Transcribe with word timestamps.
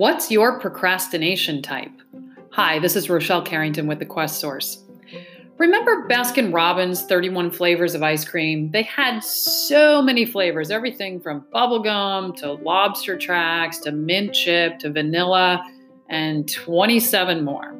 What's 0.00 0.30
your 0.30 0.58
procrastination 0.58 1.60
type? 1.60 1.92
Hi, 2.52 2.78
this 2.78 2.96
is 2.96 3.10
Rochelle 3.10 3.42
Carrington 3.42 3.86
with 3.86 3.98
the 3.98 4.06
Quest 4.06 4.40
Source. 4.40 4.82
Remember 5.58 6.08
Baskin 6.08 6.54
Robbins 6.54 7.02
31 7.02 7.50
flavors 7.50 7.94
of 7.94 8.02
ice 8.02 8.24
cream? 8.24 8.70
They 8.70 8.84
had 8.84 9.22
so 9.22 10.00
many 10.00 10.24
flavors, 10.24 10.70
everything 10.70 11.20
from 11.20 11.44
bubblegum 11.54 12.34
to 12.36 12.52
lobster 12.52 13.18
tracks 13.18 13.76
to 13.80 13.92
mint 13.92 14.32
chip 14.32 14.78
to 14.78 14.90
vanilla 14.90 15.62
and 16.08 16.50
27 16.50 17.44
more. 17.44 17.76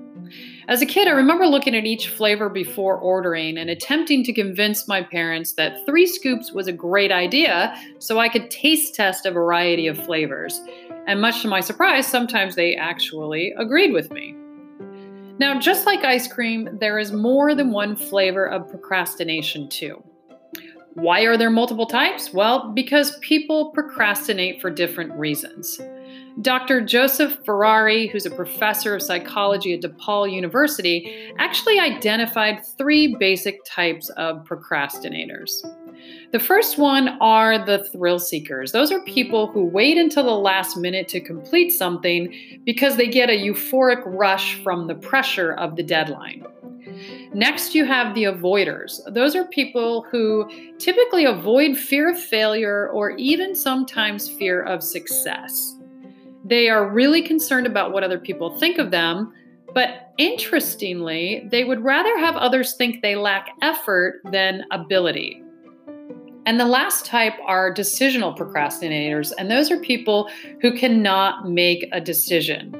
As 0.69 0.83
a 0.83 0.87
kid, 0.87 1.09
I 1.09 1.13
remember 1.13 1.47
looking 1.47 1.75
at 1.75 1.87
each 1.87 2.09
flavor 2.09 2.51
before 2.51 2.99
ordering 2.99 3.57
and 3.57 3.71
attempting 3.71 4.25
to 4.25 4.33
convince 4.35 4.87
my 4.87 5.03
parents 5.03 5.55
that 5.55 5.87
three 5.87 6.07
scoops 6.07 6.53
was 6.53 6.67
a 6.67 6.73
great 6.73 7.11
idea 7.11 7.75
so 7.99 8.19
I 8.19 8.29
could 8.29 8.51
taste 8.51 8.95
test 8.95 9.25
a 9.25 9.31
variety 9.31 9.87
of 9.87 9.97
flavors. 10.05 10.61
And 11.07 11.21
much 11.21 11.43
to 11.43 11.49
my 11.49 11.61
surprise, 11.61 12.07
sometimes 12.07 12.55
they 12.55 12.75
actually 12.77 13.53
agreed 13.59 13.93
with 13.93 14.13
me. 14.13 14.35
Now, 15.39 15.59
just 15.59 15.87
like 15.87 16.05
ice 16.05 16.31
cream, 16.31 16.69
there 16.81 16.99
is 16.99 17.13
more 17.13 17.55
than 17.55 17.71
one 17.73 17.97
flavor 17.97 18.47
of 18.47 18.69
procrastination, 18.69 19.69
too. 19.69 20.03
Why 20.95 21.23
are 21.23 21.37
there 21.37 21.51
multiple 21.51 21.87
types? 21.87 22.33
Well, 22.35 22.73
because 22.73 23.17
people 23.21 23.71
procrastinate 23.71 24.61
for 24.61 24.71
different 24.71 25.13
reasons. 25.13 25.81
Dr. 26.43 26.81
Joseph 26.81 27.39
Ferrari, 27.45 28.09
who's 28.09 28.27
a 28.27 28.31
professor 28.31 28.95
of 28.95 29.03
psychology 29.03 29.75
at 29.75 29.81
DePaul 29.81 30.31
University, 30.31 31.33
actually 31.39 31.79
identified 31.79 32.65
three 32.77 33.17
basic 33.17 33.65
types 33.65 34.09
of 34.11 34.45
procrastinators. 34.45 35.65
The 36.33 36.41
first 36.41 36.79
one 36.79 37.09
are 37.21 37.65
the 37.65 37.85
thrill 37.85 38.19
seekers. 38.19 38.73
Those 38.73 38.93
are 38.93 39.01
people 39.03 39.49
who 39.49 39.65
wait 39.65 39.99
until 39.99 40.25
the 40.25 40.31
last 40.31 40.77
minute 40.77 41.09
to 41.09 41.21
complete 41.21 41.71
something 41.71 42.61
because 42.65 42.97
they 42.97 43.09
get 43.09 43.31
a 43.31 43.39
euphoric 43.39 44.03
rush 44.07 44.63
from 44.63 44.87
the 44.87 44.95
pressure 44.95 45.53
of 45.53 45.77
the 45.77 45.83
deadline. 45.83 46.45
Next, 47.33 47.75
you 47.75 47.85
have 47.85 48.15
the 48.15 48.25
avoiders. 48.25 49.01
Those 49.13 49.37
are 49.37 49.45
people 49.45 50.07
who 50.11 50.49
typically 50.79 51.25
avoid 51.25 51.77
fear 51.77 52.11
of 52.11 52.19
failure 52.19 52.89
or 52.91 53.11
even 53.11 53.55
sometimes 53.55 54.29
fear 54.29 54.63
of 54.63 54.83
success. 54.83 55.77
They 56.45 56.69
are 56.69 56.89
really 56.89 57.23
concerned 57.23 57.67
about 57.67 57.93
what 57.93 58.03
other 58.03 58.19
people 58.19 58.59
think 58.59 58.79
of 58.79 58.91
them, 58.91 59.33
but 59.73 60.13
interestingly, 60.19 61.47
they 61.51 61.65
would 61.65 61.85
rather 61.85 62.19
have 62.19 62.37
others 62.37 62.75
think 62.75 63.03
they 63.03 63.15
lack 63.15 63.51
effort 63.63 64.21
than 64.33 64.65
ability. 64.73 65.45
And 66.47 66.59
the 66.59 66.67
last 66.67 67.05
type 67.05 67.35
are 67.45 67.73
decisional 67.73 68.37
procrastinators, 68.37 69.33
and 69.39 69.51
those 69.51 69.71
are 69.71 69.79
people 69.79 70.31
who 70.63 70.73
cannot 70.73 71.49
make 71.49 71.89
a 71.93 72.01
decision. 72.01 72.75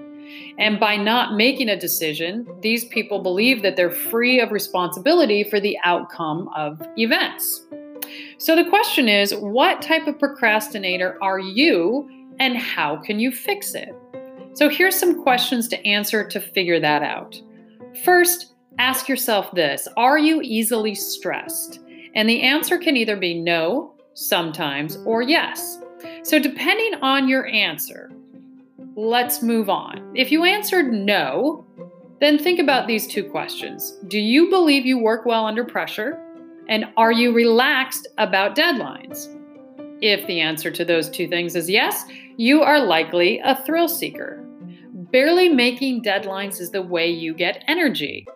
And 0.59 0.79
by 0.79 0.97
not 0.97 1.35
making 1.35 1.69
a 1.69 1.79
decision, 1.79 2.47
these 2.61 2.85
people 2.87 3.23
believe 3.23 3.63
that 3.63 3.77
they're 3.77 3.91
free 3.91 4.41
of 4.41 4.53
responsibility 4.53 5.45
for 5.45 5.61
the 5.61 5.77
outcome 5.85 6.49
of 6.57 6.81
events. 6.97 7.67
So 8.39 8.57
the 8.57 8.69
question 8.69 9.09
is 9.09 9.35
what 9.35 9.83
type 9.83 10.07
of 10.07 10.19
procrastinator 10.19 11.19
are 11.23 11.39
you? 11.39 12.09
and 12.41 12.57
how 12.57 12.97
can 12.97 13.21
you 13.21 13.31
fix 13.31 13.75
it? 13.75 13.95
So 14.55 14.69
here's 14.69 14.99
some 14.99 15.23
questions 15.23 15.69
to 15.69 15.87
answer 15.87 16.27
to 16.27 16.41
figure 16.41 16.81
that 16.81 17.03
out. 17.03 17.41
First, 18.03 18.55
ask 18.79 19.09
yourself 19.09 19.53
this 19.53 19.87
Are 19.97 20.19
you 20.19 20.41
easily 20.43 20.95
stressed? 20.95 21.81
And 22.15 22.29
the 22.29 22.43
answer 22.43 22.79
can 22.79 22.97
either 22.97 23.17
be 23.17 23.35
no, 23.35 23.95
sometimes, 24.15 24.97
or 25.05 25.23
yes. 25.23 25.79
So 26.23 26.39
depending 26.39 26.95
on 27.03 27.29
your 27.29 27.47
answer, 27.47 28.11
let's 28.97 29.43
move 29.43 29.69
on. 29.69 30.13
If 30.15 30.33
you 30.33 30.45
answered 30.45 30.93
no, 30.93 31.67
then 32.21 32.39
think 32.39 32.59
about 32.59 32.87
these 32.87 33.07
two 33.07 33.25
questions 33.25 33.99
Do 34.09 34.19
you 34.19 34.51
believe 34.51 34.87
you 34.87 34.99
work 34.99 35.25
well 35.25 35.47
under 35.47 35.65
pressure? 35.65 36.21
And 36.69 36.85
are 36.97 37.13
you 37.13 37.33
relaxed 37.33 38.07
about 38.19 38.57
deadlines? 38.57 39.37
If 40.01 40.27
the 40.27 40.41
answer 40.41 40.71
to 40.71 40.85
those 40.85 41.11
two 41.11 41.29
things 41.29 41.57
is 41.57 41.69
yes, 41.69 42.05
you 42.37 42.63
are 42.63 42.79
likely 42.79 43.41
a 43.41 43.61
thrill 43.65 43.89
seeker. 43.89 44.45
Barely 44.93 45.49
making 45.49 46.05
deadlines 46.05 46.61
is 46.61 46.71
the 46.71 46.83
way 46.83 47.11
you 47.11 47.35
get 47.35 47.65
energy. 47.67 48.27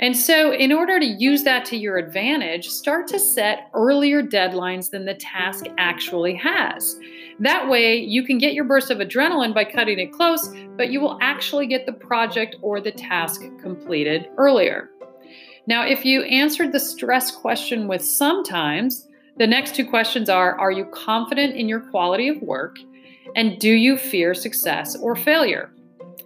And 0.00 0.16
so, 0.16 0.52
in 0.52 0.72
order 0.72 1.00
to 1.00 1.04
use 1.06 1.42
that 1.42 1.64
to 1.66 1.76
your 1.76 1.96
advantage, 1.96 2.68
start 2.68 3.08
to 3.08 3.18
set 3.18 3.68
earlier 3.74 4.22
deadlines 4.22 4.90
than 4.90 5.04
the 5.04 5.14
task 5.14 5.66
actually 5.76 6.34
has. 6.36 6.96
That 7.40 7.68
way, 7.68 7.96
you 7.96 8.22
can 8.22 8.38
get 8.38 8.54
your 8.54 8.64
burst 8.64 8.92
of 8.92 8.98
adrenaline 8.98 9.52
by 9.52 9.64
cutting 9.64 9.98
it 9.98 10.12
close, 10.12 10.54
but 10.76 10.90
you 10.90 11.00
will 11.00 11.18
actually 11.20 11.66
get 11.66 11.84
the 11.84 11.92
project 11.92 12.56
or 12.62 12.80
the 12.80 12.92
task 12.92 13.42
completed 13.60 14.28
earlier. 14.36 14.90
Now, 15.66 15.84
if 15.84 16.04
you 16.04 16.22
answered 16.22 16.72
the 16.72 16.80
stress 16.80 17.32
question 17.32 17.88
with 17.88 18.04
sometimes, 18.04 19.08
the 19.36 19.46
next 19.46 19.74
two 19.74 19.84
questions 19.84 20.28
are 20.28 20.58
Are 20.58 20.70
you 20.70 20.84
confident 20.86 21.56
in 21.56 21.68
your 21.68 21.80
quality 21.80 22.28
of 22.28 22.40
work? 22.40 22.76
And 23.34 23.58
do 23.58 23.70
you 23.70 23.96
fear 23.96 24.32
success 24.32 24.96
or 24.96 25.14
failure? 25.16 25.70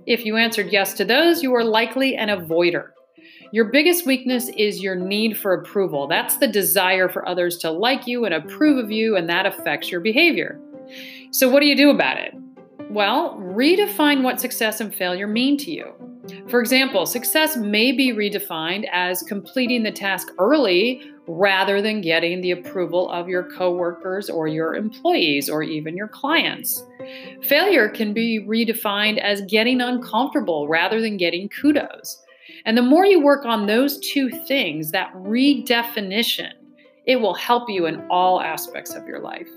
If 0.07 0.25
you 0.25 0.37
answered 0.37 0.73
yes 0.73 0.95
to 0.95 1.05
those, 1.05 1.43
you 1.43 1.55
are 1.55 1.65
likely 1.65 2.17
an 2.17 2.29
avoider. 2.29 2.92
Your 3.53 3.67
biggest 3.67 4.07
weakness 4.07 4.49
is 4.57 4.83
your 4.83 4.95
need 4.95 5.37
for 5.37 5.53
approval. 5.53 6.07
That's 6.07 6.37
the 6.37 6.49
desire 6.49 7.07
for 7.11 7.29
others 7.29 7.59
to 7.59 7.71
like 7.71 8.07
you 8.07 8.25
and 8.25 8.33
approve 8.33 8.83
of 8.83 8.91
you, 8.91 9.15
and 9.15 9.29
that 9.29 9.45
affects 9.45 9.91
your 9.91 10.01
behavior. 10.01 10.59
So, 11.33 11.51
what 11.51 11.61
do 11.61 11.67
you 11.67 11.77
do 11.77 11.91
about 11.91 12.17
it? 12.17 12.35
Well, 12.89 13.37
redefine 13.37 14.23
what 14.23 14.41
success 14.41 14.81
and 14.81 14.95
failure 14.95 15.27
mean 15.27 15.59
to 15.59 15.71
you. 15.71 15.93
For 16.49 16.61
example, 16.61 17.05
success 17.05 17.55
may 17.59 17.93
be 17.93 18.11
redefined 18.11 18.89
as 18.91 19.23
completing 19.23 19.83
the 19.83 19.93
task 19.93 20.29
early 20.39 21.03
rather 21.27 21.83
than 21.83 22.01
getting 22.01 22.41
the 22.41 22.53
approval 22.53 23.11
of 23.11 23.29
your 23.29 23.51
coworkers 23.53 24.31
or 24.31 24.49
your 24.49 24.75
employees 24.75 25.51
or 25.51 25.63
even 25.63 25.95
your 25.95 26.09
clients. 26.09 26.87
Failure 27.43 27.91
can 27.91 28.15
be 28.15 28.41
redefined 28.41 29.19
as 29.19 29.43
getting 29.43 29.83
uncomfortable 29.83 30.69
rather 30.69 31.03
than 31.03 31.19
getting 31.19 31.51
kudos. 31.51 32.23
And 32.65 32.77
the 32.77 32.83
more 32.83 33.05
you 33.05 33.21
work 33.21 33.45
on 33.45 33.67
those 33.67 33.99
two 33.99 34.31
things, 34.47 34.91
that 34.93 35.13
redefinition, 35.15 36.53
it 37.07 37.17
will 37.17 37.35
help 37.35 37.69
you 37.69 37.87
in 37.87 38.07
all 38.09 38.41
aspects 38.41 38.95
of 38.95 39.07
your 39.07 39.21
life. 39.21 39.49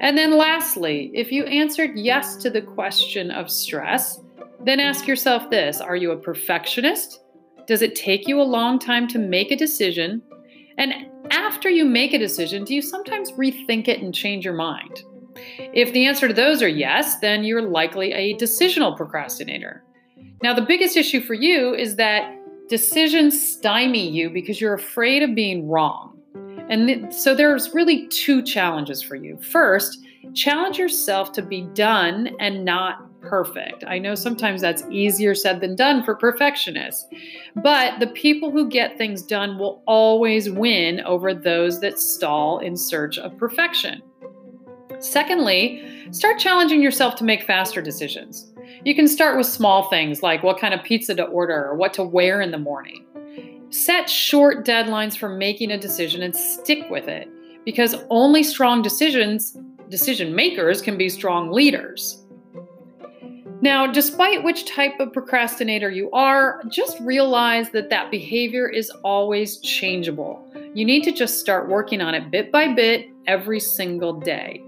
And 0.00 0.16
then 0.16 0.36
lastly, 0.36 1.10
if 1.12 1.30
you 1.30 1.44
answered 1.44 1.92
yes 1.94 2.36
to 2.36 2.50
the 2.50 2.62
question 2.62 3.30
of 3.30 3.50
stress, 3.50 4.20
then 4.64 4.80
ask 4.80 5.06
yourself 5.06 5.50
this 5.50 5.80
Are 5.80 5.96
you 5.96 6.12
a 6.12 6.16
perfectionist? 6.16 7.20
Does 7.66 7.82
it 7.82 7.94
take 7.94 8.26
you 8.26 8.40
a 8.40 8.42
long 8.42 8.78
time 8.78 9.06
to 9.08 9.18
make 9.18 9.50
a 9.50 9.56
decision? 9.56 10.22
And 10.78 10.94
after 11.30 11.68
you 11.68 11.84
make 11.84 12.14
a 12.14 12.18
decision, 12.18 12.64
do 12.64 12.74
you 12.74 12.82
sometimes 12.82 13.32
rethink 13.32 13.88
it 13.88 14.00
and 14.00 14.14
change 14.14 14.44
your 14.44 14.54
mind? 14.54 15.02
If 15.58 15.92
the 15.92 16.06
answer 16.06 16.28
to 16.28 16.34
those 16.34 16.62
are 16.62 16.68
yes, 16.68 17.18
then 17.20 17.44
you're 17.44 17.62
likely 17.62 18.12
a 18.12 18.36
decisional 18.36 18.96
procrastinator. 18.96 19.84
Now, 20.42 20.54
the 20.54 20.62
biggest 20.62 20.96
issue 20.96 21.20
for 21.20 21.34
you 21.34 21.74
is 21.74 21.96
that 21.96 22.36
decisions 22.68 23.40
stymie 23.40 24.08
you 24.08 24.30
because 24.30 24.60
you're 24.60 24.74
afraid 24.74 25.22
of 25.22 25.34
being 25.34 25.68
wrong. 25.68 26.18
And 26.68 26.86
th- 26.86 27.12
so 27.12 27.34
there's 27.34 27.74
really 27.74 28.06
two 28.08 28.42
challenges 28.42 29.02
for 29.02 29.16
you. 29.16 29.36
First, 29.38 29.98
challenge 30.34 30.78
yourself 30.78 31.32
to 31.32 31.42
be 31.42 31.62
done 31.74 32.30
and 32.38 32.64
not 32.64 33.06
perfect. 33.20 33.84
I 33.86 33.98
know 33.98 34.14
sometimes 34.14 34.60
that's 34.60 34.84
easier 34.90 35.34
said 35.34 35.60
than 35.60 35.76
done 35.76 36.02
for 36.02 36.14
perfectionists, 36.14 37.06
but 37.56 37.98
the 38.00 38.06
people 38.06 38.50
who 38.50 38.68
get 38.68 38.96
things 38.96 39.22
done 39.22 39.58
will 39.58 39.82
always 39.86 40.48
win 40.48 41.00
over 41.00 41.34
those 41.34 41.80
that 41.80 41.98
stall 41.98 42.58
in 42.60 42.76
search 42.76 43.18
of 43.18 43.36
perfection. 43.36 44.00
Secondly, 45.00 46.08
start 46.12 46.38
challenging 46.38 46.82
yourself 46.82 47.14
to 47.16 47.24
make 47.24 47.42
faster 47.42 47.80
decisions. 47.80 48.49
You 48.82 48.94
can 48.94 49.08
start 49.08 49.36
with 49.36 49.46
small 49.46 49.90
things 49.90 50.22
like 50.22 50.42
what 50.42 50.58
kind 50.58 50.72
of 50.72 50.82
pizza 50.82 51.14
to 51.14 51.24
order 51.24 51.66
or 51.66 51.74
what 51.74 51.92
to 51.94 52.02
wear 52.02 52.40
in 52.40 52.50
the 52.50 52.58
morning. 52.58 53.04
Set 53.68 54.08
short 54.08 54.64
deadlines 54.64 55.16
for 55.16 55.28
making 55.28 55.70
a 55.70 55.78
decision 55.78 56.22
and 56.22 56.34
stick 56.34 56.88
with 56.90 57.06
it 57.06 57.28
because 57.64 57.94
only 58.08 58.42
strong 58.42 58.80
decisions 58.80 59.56
decision 59.90 60.34
makers 60.34 60.80
can 60.80 60.96
be 60.96 61.08
strong 61.08 61.50
leaders. 61.50 62.24
Now, 63.60 63.86
despite 63.86 64.42
which 64.42 64.64
type 64.64 64.98
of 64.98 65.12
procrastinator 65.12 65.90
you 65.90 66.10
are, 66.12 66.62
just 66.68 66.98
realize 67.00 67.70
that 67.70 67.90
that 67.90 68.10
behavior 68.10 68.66
is 68.66 68.88
always 69.04 69.58
changeable. 69.58 70.42
You 70.72 70.86
need 70.86 71.02
to 71.04 71.12
just 71.12 71.38
start 71.38 71.68
working 71.68 72.00
on 72.00 72.14
it 72.14 72.30
bit 72.30 72.50
by 72.50 72.72
bit 72.72 73.10
every 73.26 73.60
single 73.60 74.14
day. 74.14 74.62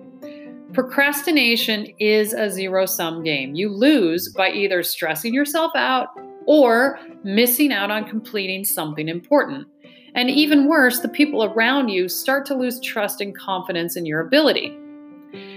Procrastination 0.72 1.88
is 1.98 2.32
a 2.32 2.50
zero 2.50 2.86
sum 2.86 3.22
game. 3.22 3.54
You 3.54 3.69
lose 3.69 4.32
by 4.32 4.50
either 4.50 4.82
stressing 4.82 5.34
yourself 5.34 5.72
out 5.74 6.08
or 6.46 6.98
missing 7.24 7.72
out 7.72 7.90
on 7.90 8.08
completing 8.08 8.64
something 8.64 9.06
important. 9.06 9.66
And 10.14 10.30
even 10.30 10.69
worse, 10.69 11.00
the 11.00 11.10
people 11.10 11.44
around 11.44 11.90
you 11.90 12.08
start 12.08 12.46
to 12.46 12.54
lose 12.54 12.80
trust 12.80 13.20
and 13.20 13.36
confidence 13.36 13.96
in 13.96 14.06
your 14.06 14.20
ability. 14.20 14.78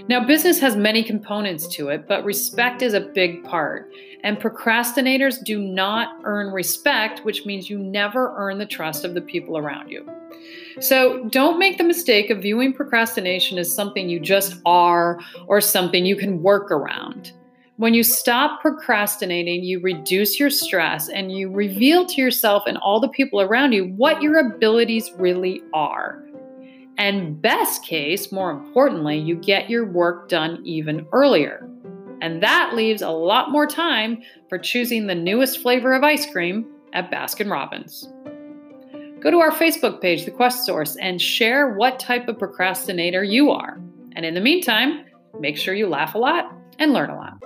Now, 0.08 0.24
business 0.24 0.60
has 0.60 0.76
many 0.76 1.02
components 1.02 1.66
to 1.76 1.88
it, 1.88 2.06
but 2.06 2.24
respect 2.24 2.82
is 2.82 2.92
a 2.92 3.00
big 3.00 3.42
part. 3.42 3.90
And 4.22 4.38
procrastinators 4.38 5.42
do 5.42 5.60
not 5.60 6.20
earn 6.24 6.52
respect, 6.52 7.24
which 7.24 7.46
means 7.46 7.70
you 7.70 7.78
never 7.78 8.34
earn 8.36 8.58
the 8.58 8.66
trust 8.66 9.04
of 9.04 9.14
the 9.14 9.20
people 9.22 9.56
around 9.56 9.90
you. 9.90 10.06
So 10.80 11.24
don't 11.30 11.58
make 11.58 11.78
the 11.78 11.84
mistake 11.84 12.30
of 12.30 12.42
viewing 12.42 12.72
procrastination 12.72 13.58
as 13.58 13.74
something 13.74 14.08
you 14.08 14.20
just 14.20 14.56
are 14.66 15.18
or 15.46 15.60
something 15.60 16.04
you 16.04 16.16
can 16.16 16.42
work 16.42 16.70
around. 16.70 17.32
When 17.78 17.92
you 17.92 18.02
stop 18.02 18.62
procrastinating, 18.62 19.62
you 19.62 19.80
reduce 19.80 20.40
your 20.40 20.48
stress 20.48 21.08
and 21.08 21.30
you 21.30 21.50
reveal 21.50 22.06
to 22.06 22.20
yourself 22.20 22.62
and 22.66 22.78
all 22.78 23.00
the 23.00 23.08
people 23.08 23.40
around 23.40 23.72
you 23.72 23.88
what 23.96 24.22
your 24.22 24.38
abilities 24.38 25.10
really 25.18 25.62
are. 25.74 26.22
And 26.98 27.40
best 27.40 27.84
case, 27.84 28.32
more 28.32 28.50
importantly, 28.50 29.18
you 29.18 29.36
get 29.36 29.68
your 29.68 29.84
work 29.84 30.30
done 30.30 30.62
even 30.64 31.06
earlier. 31.12 31.68
And 32.22 32.42
that 32.42 32.72
leaves 32.74 33.02
a 33.02 33.10
lot 33.10 33.50
more 33.50 33.66
time 33.66 34.22
for 34.48 34.58
choosing 34.58 35.06
the 35.06 35.14
newest 35.14 35.60
flavor 35.60 35.92
of 35.92 36.02
ice 36.02 36.30
cream 36.30 36.66
at 36.94 37.10
Baskin 37.10 37.50
Robbins. 37.50 38.08
Go 39.26 39.32
to 39.32 39.40
our 39.40 39.50
Facebook 39.50 40.00
page, 40.00 40.24
The 40.24 40.30
Quest 40.30 40.64
Source, 40.64 40.94
and 40.94 41.20
share 41.20 41.74
what 41.74 41.98
type 41.98 42.28
of 42.28 42.38
procrastinator 42.38 43.24
you 43.24 43.50
are. 43.50 43.80
And 44.12 44.24
in 44.24 44.34
the 44.34 44.40
meantime, 44.40 45.04
make 45.40 45.56
sure 45.56 45.74
you 45.74 45.88
laugh 45.88 46.14
a 46.14 46.18
lot 46.18 46.54
and 46.78 46.92
learn 46.92 47.10
a 47.10 47.16
lot. 47.16 47.42